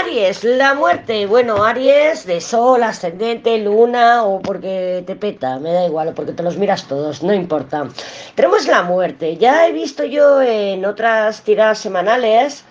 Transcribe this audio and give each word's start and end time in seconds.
Aries, 0.00 0.44
la 0.44 0.72
muerte. 0.72 1.26
Bueno, 1.26 1.62
Aries 1.62 2.24
de 2.24 2.40
sol, 2.40 2.82
ascendente, 2.82 3.58
luna 3.58 4.24
o 4.24 4.40
porque 4.40 5.04
te 5.06 5.14
peta, 5.14 5.58
me 5.58 5.72
da 5.72 5.84
igual, 5.84 6.08
o 6.08 6.14
porque 6.14 6.32
te 6.32 6.42
los 6.42 6.56
miras 6.56 6.84
todos, 6.84 7.22
no 7.22 7.34
importa. 7.34 7.86
Tenemos 8.34 8.66
la 8.66 8.82
muerte. 8.82 9.36
Ya 9.36 9.66
he 9.66 9.72
visto 9.72 10.02
yo 10.04 10.40
en 10.40 10.86
otras 10.86 11.42
tiradas 11.42 11.80
semanales, 11.80 12.64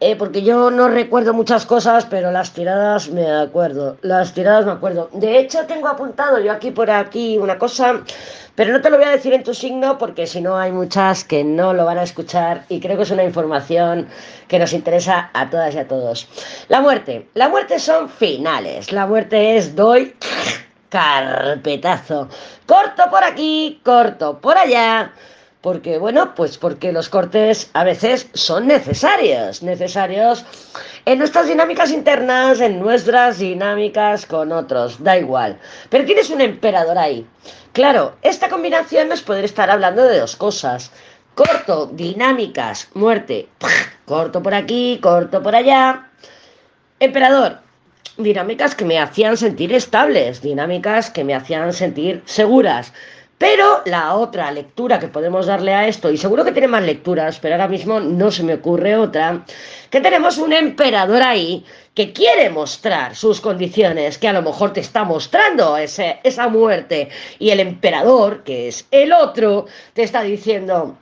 eh, 0.00 0.14
porque 0.16 0.42
yo 0.42 0.70
no 0.70 0.88
recuerdo 0.88 1.32
muchas 1.32 1.64
cosas, 1.64 2.04
pero 2.04 2.30
las 2.30 2.52
tiradas 2.52 3.08
me 3.08 3.30
acuerdo. 3.30 3.96
Las 4.02 4.34
tiradas 4.34 4.66
me 4.66 4.72
acuerdo. 4.72 5.08
De 5.14 5.38
hecho, 5.38 5.64
tengo 5.66 5.88
apuntado 5.88 6.38
yo 6.38 6.52
aquí 6.52 6.70
por 6.70 6.90
aquí 6.90 7.38
una 7.38 7.58
cosa 7.58 8.02
pero 8.58 8.72
no 8.72 8.80
te 8.80 8.90
lo 8.90 8.96
voy 8.96 9.06
a 9.06 9.10
decir 9.10 9.32
en 9.34 9.44
tu 9.44 9.54
signo 9.54 9.98
porque 9.98 10.26
si 10.26 10.40
no 10.40 10.58
hay 10.58 10.72
muchas 10.72 11.22
que 11.22 11.44
no 11.44 11.72
lo 11.74 11.84
van 11.84 11.96
a 11.96 12.02
escuchar 12.02 12.64
y 12.68 12.80
creo 12.80 12.96
que 12.96 13.04
es 13.04 13.10
una 13.12 13.22
información 13.22 14.08
que 14.48 14.58
nos 14.58 14.72
interesa 14.72 15.30
a 15.32 15.48
todas 15.48 15.76
y 15.76 15.78
a 15.78 15.86
todos. 15.86 16.26
La 16.66 16.80
muerte. 16.80 17.28
La 17.34 17.48
muerte 17.48 17.78
son 17.78 18.08
finales. 18.08 18.90
La 18.90 19.06
muerte 19.06 19.56
es 19.56 19.76
doy 19.76 20.12
carpetazo. 20.88 22.28
Corto 22.66 23.04
por 23.08 23.22
aquí, 23.22 23.80
corto 23.84 24.40
por 24.40 24.58
allá. 24.58 25.12
Porque, 25.60 25.98
bueno, 25.98 26.34
pues 26.36 26.56
porque 26.56 26.92
los 26.92 27.08
cortes 27.08 27.70
a 27.72 27.82
veces 27.82 28.28
son 28.32 28.68
necesarios, 28.68 29.62
necesarios 29.62 30.44
en 31.04 31.18
nuestras 31.18 31.48
dinámicas 31.48 31.90
internas, 31.90 32.60
en 32.60 32.78
nuestras 32.78 33.38
dinámicas 33.38 34.24
con 34.24 34.52
otros, 34.52 35.02
da 35.02 35.18
igual. 35.18 35.58
Pero 35.90 36.04
tienes 36.04 36.30
un 36.30 36.40
emperador 36.40 36.96
ahí. 36.96 37.26
Claro, 37.72 38.16
esta 38.22 38.48
combinación 38.48 39.08
nos 39.08 39.22
puede 39.22 39.44
estar 39.44 39.68
hablando 39.68 40.04
de 40.04 40.20
dos 40.20 40.36
cosas. 40.36 40.92
Corto, 41.34 41.86
dinámicas, 41.86 42.88
muerte. 42.94 43.48
Corto 44.04 44.42
por 44.42 44.54
aquí, 44.54 44.98
corto 45.02 45.42
por 45.42 45.54
allá. 45.54 46.08
Emperador, 47.00 47.60
dinámicas 48.16 48.74
que 48.74 48.84
me 48.84 48.98
hacían 48.98 49.36
sentir 49.36 49.72
estables, 49.72 50.42
dinámicas 50.42 51.10
que 51.10 51.24
me 51.24 51.34
hacían 51.34 51.72
sentir 51.72 52.22
seguras. 52.26 52.92
Pero 53.38 53.82
la 53.84 54.14
otra 54.14 54.50
lectura 54.50 54.98
que 54.98 55.06
podemos 55.06 55.46
darle 55.46 55.72
a 55.72 55.86
esto, 55.86 56.10
y 56.10 56.16
seguro 56.16 56.44
que 56.44 56.50
tiene 56.50 56.66
más 56.66 56.82
lecturas, 56.82 57.38
pero 57.38 57.54
ahora 57.54 57.68
mismo 57.68 58.00
no 58.00 58.32
se 58.32 58.42
me 58.42 58.54
ocurre 58.54 58.96
otra, 58.96 59.44
que 59.90 60.00
tenemos 60.00 60.38
un 60.38 60.52
emperador 60.52 61.22
ahí 61.22 61.64
que 61.94 62.12
quiere 62.12 62.50
mostrar 62.50 63.14
sus 63.14 63.40
condiciones, 63.40 64.18
que 64.18 64.28
a 64.28 64.32
lo 64.32 64.42
mejor 64.42 64.72
te 64.72 64.80
está 64.80 65.04
mostrando 65.04 65.76
ese, 65.76 66.18
esa 66.24 66.48
muerte, 66.48 67.10
y 67.38 67.50
el 67.50 67.60
emperador, 67.60 68.42
que 68.42 68.68
es 68.68 68.86
el 68.90 69.12
otro, 69.12 69.66
te 69.92 70.02
está 70.02 70.22
diciendo, 70.22 70.96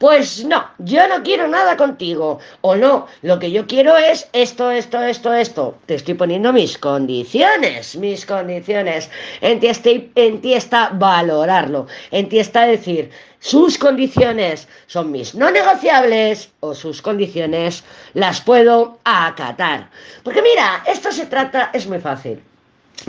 pues 0.00 0.46
no, 0.46 0.64
yo 0.78 1.06
no 1.08 1.22
quiero 1.22 1.46
nada 1.46 1.76
contigo. 1.76 2.38
O 2.62 2.74
no, 2.74 3.06
lo 3.20 3.38
que 3.38 3.50
yo 3.50 3.66
quiero 3.66 3.98
es 3.98 4.26
esto, 4.32 4.70
esto, 4.70 5.02
esto, 5.02 5.34
esto. 5.34 5.76
Te 5.84 5.96
estoy 5.96 6.14
poniendo 6.14 6.54
mis 6.54 6.78
condiciones, 6.78 7.96
mis 7.96 8.24
condiciones. 8.24 9.10
En 9.42 9.60
ti, 9.60 10.10
en 10.14 10.40
ti 10.40 10.54
está 10.54 10.88
valorarlo. 10.94 11.86
En 12.10 12.30
ti 12.30 12.38
está 12.38 12.62
decir, 12.62 13.10
sus 13.40 13.76
condiciones 13.76 14.68
son 14.86 15.12
mis 15.12 15.34
no 15.34 15.50
negociables 15.50 16.50
o 16.60 16.74
sus 16.74 17.02
condiciones 17.02 17.84
las 18.14 18.40
puedo 18.40 19.00
acatar. 19.04 19.90
Porque 20.22 20.40
mira, 20.40 20.82
esto 20.86 21.12
se 21.12 21.26
trata, 21.26 21.68
es 21.74 21.86
muy 21.86 22.00
fácil. 22.00 22.40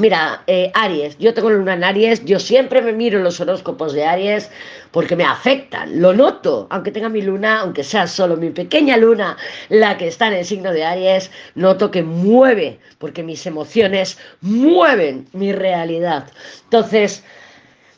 Mira, 0.01 0.41
eh, 0.47 0.71
Aries, 0.73 1.15
yo 1.19 1.31
tengo 1.31 1.51
luna 1.51 1.75
en 1.75 1.83
Aries, 1.83 2.25
yo 2.25 2.39
siempre 2.39 2.81
me 2.81 2.91
miro 2.91 3.19
los 3.19 3.39
horóscopos 3.39 3.93
de 3.93 4.03
Aries 4.03 4.49
porque 4.89 5.15
me 5.15 5.23
afectan, 5.23 6.01
lo 6.01 6.11
noto, 6.11 6.65
aunque 6.71 6.89
tenga 6.89 7.07
mi 7.07 7.21
luna, 7.21 7.59
aunque 7.59 7.83
sea 7.83 8.07
solo 8.07 8.35
mi 8.35 8.49
pequeña 8.49 8.97
luna 8.97 9.37
la 9.69 9.97
que 9.97 10.07
está 10.07 10.29
en 10.29 10.33
el 10.33 10.45
signo 10.45 10.73
de 10.73 10.83
Aries, 10.83 11.29
noto 11.53 11.91
que 11.91 12.01
mueve, 12.01 12.79
porque 12.97 13.21
mis 13.21 13.45
emociones 13.45 14.17
mueven 14.41 15.27
mi 15.33 15.51
realidad. 15.53 16.25
Entonces, 16.63 17.23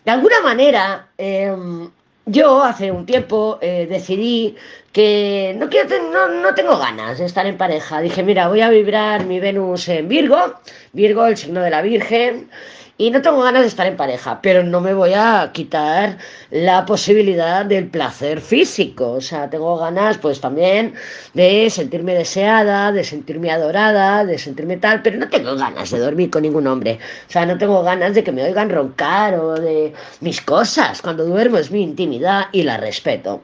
de 0.04 0.12
alguna 0.12 0.42
manera, 0.42 1.08
em, 1.18 1.90
yo 2.26 2.64
hace 2.66 2.92
un 2.92 3.06
tiempo 3.06 3.60
eh, 3.62 3.88
decidí 3.90 4.58
que 4.94 5.56
no, 5.58 5.70
quiero 5.70 5.90
no, 6.12 6.30
no, 6.30 6.54
tengo 6.54 6.78
ganas 6.78 7.18
de 7.18 7.26
estar 7.26 7.46
en 7.48 7.58
pareja. 7.58 8.00
Dije, 8.00 8.24
mira, 8.24 8.48
voy 8.48 8.62
a 8.62 8.70
vibrar 8.70 9.26
mi 9.26 9.40
Venus 9.40 9.90
en 9.90 10.08
Virgo, 10.08 10.54
Virgo, 10.94 11.26
el 11.26 11.36
signo 11.36 11.62
de 11.62 11.72
la 11.72 11.82
Virgen, 11.82 12.50
y 12.96 13.10
no 13.10 13.24
tengo 13.24 13.42
ganas 13.42 13.64
de 13.64 13.70
estar 13.70 13.88
en 13.88 13.98
pareja, 13.98 14.40
pero 14.40 14.64
no 14.64 14.80
me 14.80 14.94
voy 14.94 15.14
a 15.16 15.50
quitar 15.52 16.20
la 16.52 16.86
posibilidad 16.86 17.66
del 17.66 17.88
placer 17.88 18.40
físico. 18.40 19.14
O 19.14 19.22
sea, 19.22 19.50
tengo 19.50 19.78
ganas 19.78 20.20
pues 20.20 20.40
también 20.40 20.94
de 21.34 21.72
sentirme 21.72 22.14
deseada, 22.14 22.92
de 22.92 23.04
sentirme 23.04 23.50
adorada, 23.50 24.24
de 24.26 24.38
sentirme 24.38 24.78
tal, 24.78 25.02
pero 25.02 25.18
no 25.18 25.28
tengo 25.28 25.56
ganas 25.56 25.90
de 25.90 25.98
dormir 25.98 26.30
con 26.30 26.44
ningún 26.44 26.68
hombre. 26.68 27.00
O 27.28 27.32
sea, 27.32 27.48
no 27.48 27.58
tengo 27.58 27.82
ganas 27.82 28.14
de 28.14 28.24
que 28.24 28.32
me 28.32 28.44
oigan 28.44 28.70
roncar 28.70 29.40
o 29.40 29.56
de 29.56 29.92
mis 30.22 30.40
cosas. 30.42 31.02
Cuando 31.02 31.26
duermo 31.26 31.58
es 31.58 31.72
mi 31.72 31.82
intimidad 31.82 32.46
y 32.52 32.62
la 32.62 32.78
respeto. 32.78 33.42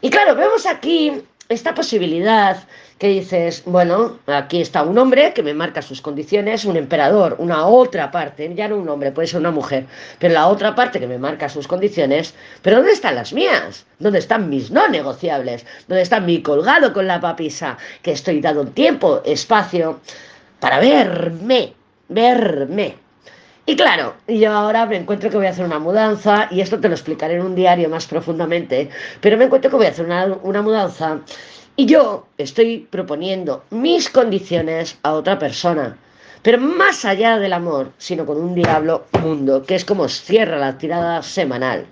Y 0.00 0.10
claro, 0.10 0.36
vemos 0.36 0.64
aquí 0.66 1.24
esta 1.48 1.74
posibilidad 1.74 2.58
que 2.98 3.08
dices, 3.08 3.62
bueno, 3.64 4.18
aquí 4.26 4.60
está 4.60 4.82
un 4.82 4.98
hombre 4.98 5.32
que 5.32 5.42
me 5.42 5.54
marca 5.54 5.82
sus 5.82 6.00
condiciones, 6.00 6.64
un 6.64 6.76
emperador, 6.76 7.36
una 7.38 7.66
otra 7.66 8.10
parte, 8.10 8.52
ya 8.54 8.68
no 8.68 8.76
un 8.76 8.88
hombre, 8.88 9.12
puede 9.12 9.28
ser 9.28 9.40
una 9.40 9.50
mujer, 9.50 9.86
pero 10.18 10.34
la 10.34 10.48
otra 10.48 10.74
parte 10.74 11.00
que 11.00 11.06
me 11.06 11.18
marca 11.18 11.48
sus 11.48 11.66
condiciones, 11.66 12.34
pero 12.62 12.76
¿dónde 12.76 12.92
están 12.92 13.14
las 13.14 13.32
mías? 13.32 13.86
¿Dónde 13.98 14.18
están 14.18 14.48
mis 14.48 14.70
no 14.70 14.88
negociables? 14.88 15.64
¿Dónde 15.86 16.02
está 16.02 16.20
mi 16.20 16.42
colgado 16.42 16.92
con 16.92 17.06
la 17.06 17.20
papisa? 17.20 17.78
Que 18.02 18.12
estoy 18.12 18.40
dando 18.40 18.66
tiempo, 18.66 19.22
espacio 19.24 20.00
para 20.60 20.80
verme, 20.80 21.74
verme. 22.08 23.07
Y 23.68 23.76
claro, 23.76 24.14
yo 24.26 24.50
ahora 24.50 24.86
me 24.86 24.96
encuentro 24.96 25.28
que 25.28 25.36
voy 25.36 25.44
a 25.44 25.50
hacer 25.50 25.66
una 25.66 25.78
mudanza, 25.78 26.48
y 26.50 26.62
esto 26.62 26.80
te 26.80 26.88
lo 26.88 26.94
explicaré 26.94 27.34
en 27.34 27.42
un 27.42 27.54
diario 27.54 27.90
más 27.90 28.06
profundamente, 28.06 28.88
pero 29.20 29.36
me 29.36 29.44
encuentro 29.44 29.70
que 29.70 29.76
voy 29.76 29.84
a 29.84 29.90
hacer 29.90 30.06
una, 30.06 30.24
una 30.42 30.62
mudanza 30.62 31.20
y 31.76 31.84
yo 31.84 32.26
estoy 32.38 32.88
proponiendo 32.90 33.64
mis 33.68 34.08
condiciones 34.08 34.96
a 35.02 35.12
otra 35.12 35.38
persona, 35.38 35.98
pero 36.40 36.58
más 36.58 37.04
allá 37.04 37.38
del 37.38 37.52
amor, 37.52 37.92
sino 37.98 38.24
con 38.24 38.38
un 38.38 38.54
diablo 38.54 39.04
mundo, 39.22 39.62
que 39.62 39.74
es 39.74 39.84
como 39.84 40.08
cierra 40.08 40.56
la 40.56 40.78
tirada 40.78 41.22
semanal. 41.22 41.84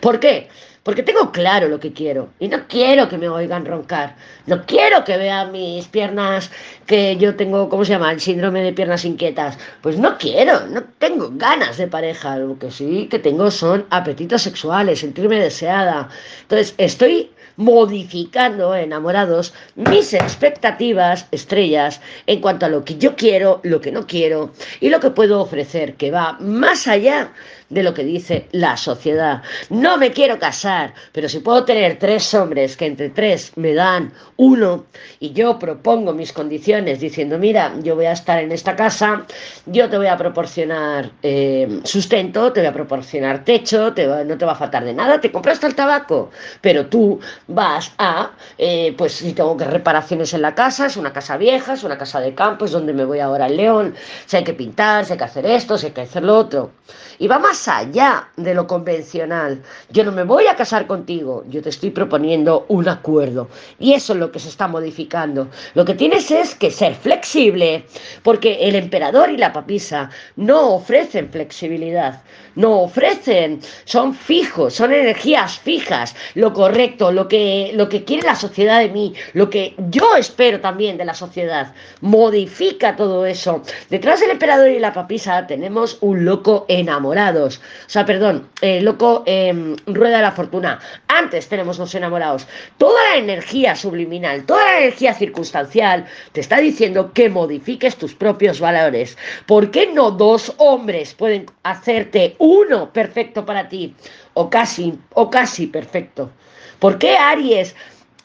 ¿Por 0.00 0.18
qué? 0.18 0.48
Porque 0.84 1.02
tengo 1.02 1.32
claro 1.32 1.68
lo 1.68 1.80
que 1.80 1.94
quiero 1.94 2.28
y 2.38 2.48
no 2.48 2.68
quiero 2.68 3.08
que 3.08 3.16
me 3.16 3.26
oigan 3.26 3.64
roncar. 3.64 4.16
No 4.46 4.66
quiero 4.66 5.02
que 5.02 5.16
vean 5.16 5.50
mis 5.50 5.88
piernas, 5.88 6.50
que 6.86 7.16
yo 7.16 7.36
tengo, 7.36 7.70
¿cómo 7.70 7.86
se 7.86 7.92
llama? 7.92 8.12
El 8.12 8.20
síndrome 8.20 8.62
de 8.62 8.74
piernas 8.74 9.06
inquietas. 9.06 9.58
Pues 9.80 9.98
no 9.98 10.18
quiero, 10.18 10.66
no 10.66 10.84
tengo 10.98 11.30
ganas 11.32 11.78
de 11.78 11.86
pareja. 11.88 12.36
Lo 12.36 12.58
que 12.58 12.70
sí 12.70 13.08
que 13.10 13.18
tengo 13.18 13.50
son 13.50 13.86
apetitos 13.88 14.42
sexuales, 14.42 15.00
sentirme 15.00 15.40
deseada. 15.40 16.10
Entonces, 16.42 16.74
estoy 16.76 17.30
modificando 17.56 18.74
enamorados 18.74 19.54
mis 19.74 20.12
expectativas 20.14 21.26
estrellas 21.30 22.00
en 22.26 22.40
cuanto 22.40 22.66
a 22.66 22.68
lo 22.68 22.84
que 22.84 22.96
yo 22.96 23.16
quiero, 23.16 23.60
lo 23.62 23.80
que 23.80 23.92
no 23.92 24.06
quiero 24.06 24.52
y 24.80 24.88
lo 24.90 25.00
que 25.00 25.10
puedo 25.10 25.40
ofrecer, 25.40 25.94
que 25.94 26.10
va 26.10 26.36
más 26.40 26.86
allá 26.86 27.32
de 27.68 27.82
lo 27.82 27.94
que 27.94 28.04
dice 28.04 28.46
la 28.52 28.76
sociedad. 28.76 29.42
No 29.70 29.96
me 29.98 30.12
quiero 30.12 30.38
casar, 30.38 30.94
pero 31.12 31.28
si 31.28 31.40
puedo 31.40 31.64
tener 31.64 31.98
tres 31.98 32.32
hombres 32.34 32.76
que 32.76 32.86
entre 32.86 33.10
tres 33.10 33.52
me 33.56 33.74
dan 33.74 34.12
uno 34.36 34.86
y 35.18 35.32
yo 35.32 35.58
propongo 35.58 36.12
mis 36.12 36.32
condiciones 36.32 37.00
diciendo, 37.00 37.38
mira, 37.38 37.74
yo 37.82 37.96
voy 37.96 38.06
a 38.06 38.12
estar 38.12 38.38
en 38.42 38.52
esta 38.52 38.76
casa, 38.76 39.24
yo 39.66 39.88
te 39.88 39.96
voy 39.96 40.06
a 40.06 40.16
proporcionar 40.16 41.10
eh, 41.22 41.80
sustento, 41.84 42.52
te 42.52 42.60
voy 42.60 42.68
a 42.68 42.72
proporcionar 42.72 43.44
techo, 43.44 43.88
no 43.88 44.38
te 44.38 44.44
va 44.44 44.52
a 44.52 44.56
faltar 44.56 44.84
de 44.84 44.94
nada, 44.94 45.20
te 45.20 45.32
compraste 45.32 45.66
el 45.66 45.74
tabaco, 45.74 46.30
pero 46.60 46.86
tú 46.86 47.20
vas 47.46 47.92
a, 47.98 48.32
eh, 48.58 48.94
pues 48.96 49.12
si 49.14 49.32
tengo 49.32 49.56
que 49.56 49.64
reparaciones 49.64 50.32
en 50.34 50.42
la 50.42 50.54
casa, 50.54 50.86
es 50.86 50.96
una 50.96 51.12
casa 51.12 51.36
vieja, 51.36 51.74
es 51.74 51.84
una 51.84 51.98
casa 51.98 52.20
de 52.20 52.34
campo, 52.34 52.64
es 52.64 52.72
donde 52.72 52.92
me 52.92 53.04
voy 53.04 53.20
ahora 53.20 53.46
al 53.46 53.56
León, 53.56 53.94
si 54.26 54.36
hay 54.36 54.44
que 54.44 54.54
pintar, 54.54 55.04
si 55.04 55.12
hay 55.12 55.18
que 55.18 55.24
hacer 55.24 55.46
esto, 55.46 55.78
si 55.78 55.86
hay 55.86 55.92
que 55.92 56.02
hacer 56.02 56.22
lo 56.24 56.38
otro. 56.38 56.70
Y 57.18 57.28
va 57.28 57.38
más 57.38 57.68
allá 57.68 58.28
de 58.36 58.54
lo 58.54 58.66
convencional. 58.66 59.62
Yo 59.90 60.04
no 60.04 60.12
me 60.12 60.24
voy 60.24 60.46
a 60.46 60.56
casar 60.56 60.86
contigo, 60.86 61.44
yo 61.48 61.62
te 61.62 61.68
estoy 61.68 61.90
proponiendo 61.90 62.66
un 62.68 62.88
acuerdo. 62.88 63.48
Y 63.78 63.92
eso 63.92 64.14
es 64.14 64.18
lo 64.18 64.32
que 64.32 64.40
se 64.40 64.48
está 64.48 64.66
modificando. 64.66 65.48
Lo 65.74 65.84
que 65.84 65.94
tienes 65.94 66.30
es 66.30 66.54
que 66.54 66.70
ser 66.70 66.94
flexible, 66.94 67.86
porque 68.22 68.68
el 68.68 68.74
emperador 68.74 69.30
y 69.30 69.36
la 69.36 69.52
papisa 69.52 70.10
no 70.36 70.74
ofrecen 70.74 71.30
flexibilidad, 71.30 72.22
no 72.56 72.82
ofrecen, 72.82 73.60
son 73.84 74.14
fijos, 74.14 74.74
son 74.74 74.92
energías 74.92 75.58
fijas, 75.58 76.14
lo 76.34 76.52
correcto, 76.52 77.12
lo 77.12 77.28
que 77.28 77.33
lo 77.74 77.88
que 77.88 78.04
quiere 78.04 78.22
la 78.22 78.36
sociedad 78.36 78.80
de 78.80 78.90
mí, 78.90 79.14
lo 79.32 79.50
que 79.50 79.74
yo 79.90 80.14
espero 80.16 80.60
también 80.60 80.96
de 80.96 81.04
la 81.04 81.14
sociedad. 81.14 81.72
Modifica 82.00 82.96
todo 82.96 83.26
eso. 83.26 83.62
Detrás 83.90 84.20
del 84.20 84.30
emperador 84.30 84.68
y 84.68 84.78
la 84.78 84.92
papisa 84.92 85.46
tenemos 85.46 85.98
un 86.00 86.24
loco 86.24 86.64
enamorados. 86.68 87.58
O 87.86 87.88
sea, 87.88 88.04
perdón, 88.04 88.48
loco 88.60 89.22
em, 89.26 89.76
rueda 89.86 90.18
de 90.18 90.22
la 90.22 90.32
fortuna. 90.32 90.78
Antes 91.08 91.48
tenemos 91.48 91.78
los 91.78 91.94
enamorados. 91.94 92.46
Toda 92.78 93.02
la 93.10 93.16
energía 93.16 93.74
subliminal, 93.74 94.44
toda 94.44 94.64
la 94.64 94.78
energía 94.78 95.14
circunstancial 95.14 96.04
te 96.32 96.40
está 96.40 96.58
diciendo 96.58 97.12
que 97.12 97.28
modifiques 97.28 97.96
tus 97.96 98.14
propios 98.14 98.60
valores. 98.60 99.16
¿Por 99.46 99.70
qué 99.70 99.92
no 99.92 100.10
dos 100.10 100.52
hombres 100.58 101.14
pueden 101.14 101.46
hacerte 101.62 102.36
uno 102.38 102.92
perfecto 102.92 103.44
para 103.44 103.68
ti? 103.68 103.94
O 104.34 104.50
casi, 104.50 104.98
o 105.14 105.30
casi 105.30 105.66
perfecto. 105.66 106.30
¿Por 106.78 106.98
qué 106.98 107.16
Aries 107.16 107.74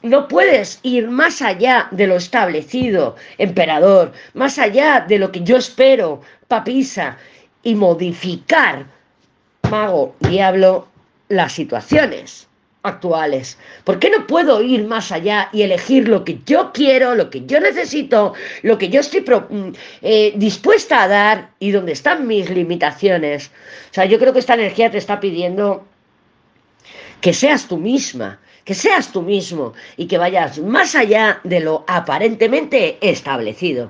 no 0.02 0.28
puedes 0.28 0.80
ir 0.84 1.10
más 1.10 1.42
allá 1.42 1.88
de 1.92 2.08
lo 2.08 2.16
establecido, 2.16 3.16
emperador, 3.38 4.14
más 4.34 4.58
allá 4.58 5.06
de 5.08 5.20
lo 5.20 5.32
que 5.32 5.42
yo 5.42 5.58
espero, 5.58 6.22
papisa, 6.48 7.18
y 7.64 7.76
modificar, 7.76 8.86
mago, 9.70 10.16
diablo, 10.20 10.88
las 11.28 11.54
situaciones 11.54 12.48
actuales? 12.84 13.58
¿Por 13.84 14.00
qué 14.00 14.10
no 14.10 14.26
puedo 14.26 14.62
ir 14.62 14.86
más 14.86 15.12
allá 15.12 15.50
y 15.52 15.64
elegir 15.64 16.08
lo 16.08 16.24
que 16.24 16.40
yo 16.46 16.72
quiero, 16.74 17.16
lo 17.16 17.30
que 17.30 17.46
yo 17.46 17.60
necesito, 17.60 18.34
lo 18.64 18.78
que 18.78 18.90
yo 18.90 19.02
estoy 19.02 19.22
mm, 19.22 19.74
eh, 20.02 20.34
dispuesta 20.38 21.04
a 21.04 21.08
dar 21.10 21.50
y 21.60 21.72
dónde 21.72 21.92
están 21.92 22.26
mis 22.26 22.50
limitaciones? 22.50 23.52
O 23.92 23.94
sea, 23.94 24.06
yo 24.06 24.18
creo 24.18 24.32
que 24.32 24.40
esta 24.40 24.54
energía 24.54 24.90
te 24.90 24.98
está 24.98 25.20
pidiendo 25.20 25.86
que 27.22 27.34
seas 27.34 27.68
tú 27.68 27.78
misma, 27.78 28.40
que 28.66 28.76
seas 28.76 29.12
tú 29.12 29.22
mismo 29.22 29.74
y 29.98 30.08
que 30.08 30.18
vayas 30.18 30.60
más 30.60 30.96
allá 30.96 31.40
de 31.44 31.60
lo 31.60 31.84
aparentemente 31.88 32.98
establecido. 33.02 33.88